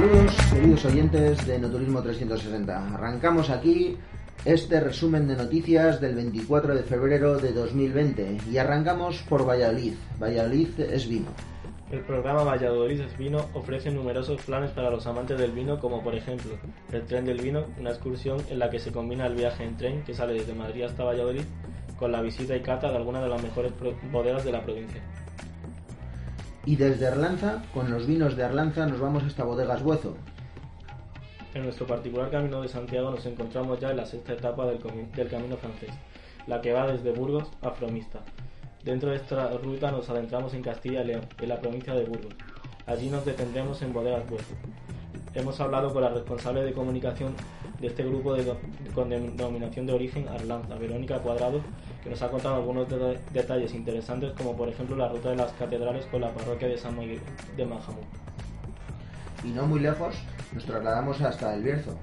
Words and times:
tardes 0.00 0.84
oyentes 0.86 1.46
de 1.46 1.58
No 1.58 1.68
Turismo 1.68 2.02
360. 2.02 2.94
Arrancamos 2.94 3.50
aquí 3.50 3.98
este 4.46 4.80
resumen 4.80 5.28
de 5.28 5.36
noticias 5.36 6.00
del 6.00 6.14
24 6.14 6.74
de 6.74 6.82
febrero 6.82 7.36
de 7.36 7.52
2020 7.52 8.38
y 8.50 8.56
arrancamos 8.56 9.22
por 9.28 9.46
Valladolid. 9.46 9.92
Valladolid 10.18 10.80
es 10.80 11.06
vino. 11.06 11.28
El 11.90 12.00
programa 12.00 12.44
Valladolid 12.44 13.00
es 13.00 13.18
Vino 13.18 13.46
ofrece 13.52 13.90
numerosos 13.90 14.40
planes 14.42 14.70
para 14.70 14.90
los 14.90 15.06
amantes 15.06 15.36
del 15.36 15.50
vino, 15.50 15.78
como 15.80 16.02
por 16.02 16.14
ejemplo 16.14 16.52
el 16.92 17.02
Tren 17.02 17.24
del 17.24 17.40
Vino, 17.40 17.64
una 17.78 17.90
excursión 17.90 18.38
en 18.48 18.60
la 18.60 18.70
que 18.70 18.78
se 18.78 18.92
combina 18.92 19.26
el 19.26 19.34
viaje 19.34 19.64
en 19.64 19.76
tren 19.76 20.02
que 20.04 20.14
sale 20.14 20.34
desde 20.34 20.54
Madrid 20.54 20.84
hasta 20.84 21.04
Valladolid 21.04 21.42
con 21.98 22.12
la 22.12 22.22
visita 22.22 22.56
y 22.56 22.60
cata 22.60 22.88
de 22.88 22.96
algunas 22.96 23.22
de 23.22 23.28
las 23.28 23.42
mejores 23.42 23.72
bodegas 24.10 24.44
de 24.44 24.52
la 24.52 24.62
provincia. 24.62 25.02
Y 26.70 26.76
desde 26.76 27.08
Arlanza, 27.08 27.64
con 27.74 27.90
los 27.90 28.06
vinos 28.06 28.36
de 28.36 28.44
Arlanza, 28.44 28.86
nos 28.86 29.00
vamos 29.00 29.24
hasta 29.24 29.42
Bodegas 29.42 29.82
Buezo. 29.82 30.14
En 31.52 31.64
nuestro 31.64 31.84
particular 31.84 32.30
camino 32.30 32.62
de 32.62 32.68
Santiago 32.68 33.10
nos 33.10 33.26
encontramos 33.26 33.80
ya 33.80 33.90
en 33.90 33.96
la 33.96 34.06
sexta 34.06 34.34
etapa 34.34 34.66
del, 34.66 34.78
camino 34.78 35.56
francés, 35.56 35.90
la 36.46 36.60
que 36.60 36.72
va 36.72 36.86
desde 36.86 37.10
Burgos 37.10 37.48
a 37.60 37.72
Fromista. 37.72 38.20
Dentro 38.84 39.10
de 39.10 39.16
esta 39.16 39.50
ruta 39.58 39.90
nos 39.90 40.08
adentramos 40.10 40.54
en 40.54 40.62
Castilla 40.62 41.02
y 41.02 41.06
León, 41.08 41.26
en 41.40 41.48
la 41.48 41.60
provincia 41.60 41.92
de 41.92 42.04
Burgos. 42.04 42.34
Allí 42.86 43.10
nos 43.10 43.24
detendremos 43.24 43.82
en 43.82 43.92
Bodegas 43.92 44.30
Buezo. 44.30 44.54
Hemos 45.32 45.60
hablado 45.60 45.92
con 45.92 46.02
la 46.02 46.08
responsable 46.08 46.64
de 46.64 46.72
comunicación 46.72 47.34
de 47.80 47.86
este 47.86 48.02
grupo 48.02 48.34
de, 48.34 48.52
con 48.94 49.10
denominación 49.10 49.86
de 49.86 49.92
origen 49.92 50.26
Arlanza, 50.28 50.74
Verónica 50.74 51.18
Cuadrado, 51.20 51.60
que 52.02 52.10
nos 52.10 52.20
ha 52.20 52.28
contado 52.28 52.56
algunos 52.56 52.88
detalles 53.32 53.72
interesantes, 53.72 54.32
como 54.32 54.56
por 54.56 54.68
ejemplo 54.68 54.96
la 54.96 55.08
ruta 55.08 55.30
de 55.30 55.36
las 55.36 55.52
catedrales 55.52 56.04
con 56.06 56.22
la 56.22 56.30
parroquia 56.30 56.66
de 56.66 56.76
San 56.76 56.98
Miguel 56.98 57.20
de 57.56 57.64
Majamú. 57.64 58.00
Y 59.44 59.48
no 59.48 59.66
muy 59.66 59.78
lejos, 59.78 60.16
nos 60.52 60.64
trasladamos 60.64 61.20
hasta 61.20 61.54
El 61.54 61.62
Bierzo. 61.62 61.96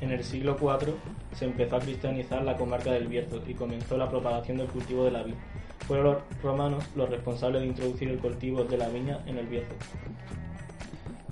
En 0.00 0.10
el 0.10 0.24
siglo 0.24 0.56
IV 0.58 0.94
se 1.34 1.44
empezó 1.44 1.76
a 1.76 1.80
cristianizar 1.80 2.42
la 2.42 2.56
comarca 2.56 2.90
del 2.90 3.06
Bierzo 3.06 3.42
y 3.46 3.52
comenzó 3.52 3.98
la 3.98 4.08
propagación 4.08 4.56
del 4.56 4.68
cultivo 4.68 5.04
de 5.04 5.10
la 5.10 5.22
vid. 5.22 5.34
Fueron 5.86 6.06
los 6.06 6.42
romanos 6.42 6.84
los 6.96 7.10
responsables 7.10 7.60
de 7.60 7.68
introducir 7.68 8.08
el 8.08 8.18
cultivo 8.18 8.64
de 8.64 8.78
la 8.78 8.88
viña 8.88 9.20
en 9.26 9.36
el 9.36 9.46
Bierzo 9.46 9.74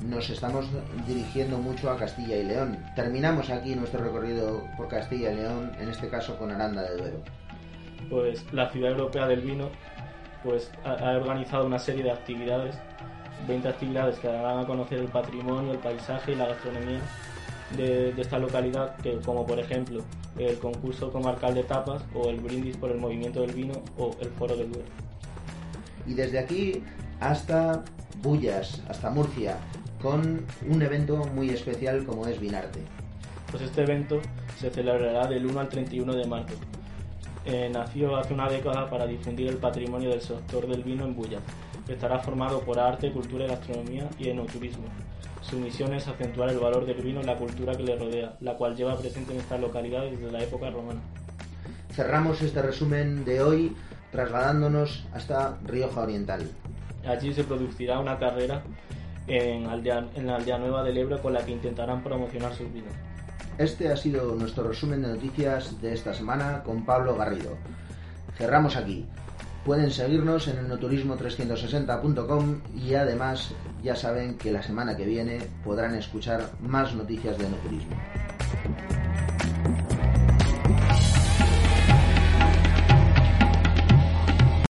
nos 0.05 0.31
estamos 0.31 0.67
dirigiendo 1.06 1.59
mucho 1.59 1.91
a 1.91 1.97
Castilla 1.97 2.37
y 2.37 2.45
León. 2.45 2.79
Terminamos 2.97 3.51
aquí 3.51 3.75
nuestro 3.75 4.03
recorrido 4.03 4.65
por 4.77 4.89
Castilla 4.89 5.33
y 5.33 5.37
León, 5.37 5.73
en 5.79 5.89
este 5.89 6.09
caso 6.09 6.37
con 6.37 6.51
Aranda 6.51 6.83
de 6.83 6.97
Duero. 6.97 7.17
Pues 8.09 8.45
la 8.53 8.70
Ciudad 8.70 8.92
Europea 8.92 9.27
del 9.27 9.41
Vino 9.41 9.69
pues, 10.42 10.70
ha, 10.84 11.12
organizado 11.17 11.67
una 11.67 11.79
serie 11.79 12.03
de 12.03 12.11
actividades, 12.11 12.77
20 13.47 13.69
actividades 13.69 14.19
que 14.19 14.29
darán 14.29 14.61
a 14.61 14.67
conocer 14.67 14.98
el 14.98 15.09
patrimonio, 15.09 15.73
el 15.73 15.79
paisaje 15.79 16.33
y 16.33 16.37
la 16.37 16.47
gastronomía 16.47 17.01
de, 17.77 18.12
de 18.12 18.23
esta 18.23 18.39
localidad, 18.39 18.97
que, 18.97 19.19
como 19.20 19.47
por 19.47 19.59
ejemplo 19.59 20.03
el 20.39 20.59
concurso 20.59 21.12
comarcal 21.12 21.55
de 21.55 21.64
tapas 21.64 22.03
o 22.14 22.29
el 22.31 22.41
brindis 22.41 22.77
por 22.77 22.91
el 22.91 22.98
movimiento 22.98 23.42
del 23.42 23.53
vino 23.53 23.75
o 23.98 24.17
el 24.20 24.29
foro 24.31 24.57
del 24.57 24.73
Duero. 24.73 24.89
Y 26.07 26.14
desde 26.14 26.39
aquí 26.39 26.83
hasta 27.20 27.85
Bullas, 28.22 28.83
hasta 28.89 29.11
Murcia, 29.11 29.58
con 30.00 30.47
un 30.69 30.83
evento 30.83 31.16
muy 31.34 31.50
especial 31.50 32.05
como 32.05 32.27
es 32.27 32.41
Vinarte. 32.41 32.80
Pues 33.50 33.62
este 33.62 33.83
evento 33.83 34.20
se 34.58 34.70
celebrará 34.70 35.27
del 35.27 35.47
1 35.47 35.61
al 35.61 35.69
31 35.69 36.14
de 36.14 36.27
marzo. 36.27 36.55
Eh, 37.44 37.70
nació 37.72 38.17
hace 38.17 38.34
una 38.34 38.48
década 38.48 38.89
para 38.89 39.06
difundir 39.06 39.48
el 39.48 39.56
patrimonio 39.56 40.11
del 40.11 40.20
sector 40.20 40.67
del 40.67 40.84
vino 40.84 41.05
en 41.05 41.14
Bulla. 41.14 41.39
Estará 41.89 42.19
formado 42.19 42.61
por 42.61 42.78
arte, 42.78 43.11
cultura 43.11 43.47
y 43.47 43.48
gastronomía 43.48 44.08
y 44.19 44.28
enoturismo. 44.28 44.84
Su 45.42 45.58
misión 45.58 45.95
es 45.95 46.06
acentuar 46.06 46.50
el 46.50 46.58
valor 46.58 46.86
del 46.86 47.02
vino 47.02 47.20
en 47.20 47.27
la 47.27 47.36
cultura 47.36 47.74
que 47.74 47.83
le 47.83 47.97
rodea, 47.97 48.36
la 48.40 48.56
cual 48.56 48.77
lleva 48.77 48.98
presente 48.98 49.33
en 49.33 49.40
esta 49.40 49.58
localidad 49.58 50.02
desde 50.02 50.30
la 50.30 50.42
época 50.42 50.70
romana. 50.70 51.01
Cerramos 51.92 52.40
este 52.42 52.62
resumen 52.62 53.24
de 53.24 53.42
hoy 53.42 53.77
trasladándonos 54.12 55.06
hasta 55.12 55.58
Rioja 55.64 56.02
Oriental. 56.02 56.48
Allí 57.06 57.33
se 57.33 57.44
producirá 57.44 57.98
una 57.98 58.18
carrera 58.18 58.62
en, 59.27 59.66
en 59.66 60.27
la 60.27 60.36
aldea 60.36 60.58
nueva 60.58 60.83
del 60.83 60.98
Ebro 60.98 61.20
con 61.22 61.33
la 61.33 61.44
que 61.44 61.52
intentarán 61.52 62.02
promocionar 62.02 62.55
sus 62.55 62.72
vinos. 62.72 62.92
Este 63.58 63.92
ha 63.92 63.96
sido 63.96 64.34
nuestro 64.36 64.66
resumen 64.66 65.02
de 65.02 65.08
noticias 65.08 65.80
de 65.83 65.92
esta 65.92 66.14
semana 66.14 66.62
con 66.62 66.84
Pablo 66.84 67.16
Garrido. 67.16 67.56
Cerramos 68.36 68.77
aquí. 68.77 69.06
Pueden 69.64 69.90
seguirnos 69.90 70.48
en 70.48 70.56
el 70.56 70.68
noturismo360.com 70.70 72.61
y 72.74 72.94
además 72.94 73.52
ya 73.82 73.94
saben 73.94 74.38
que 74.38 74.50
la 74.50 74.62
semana 74.62 74.96
que 74.96 75.05
viene 75.05 75.40
podrán 75.62 75.94
escuchar 75.94 76.50
más 76.61 76.94
noticias 76.94 77.36
de 77.36 77.50
no 77.50 77.56
turismo. 77.56 77.96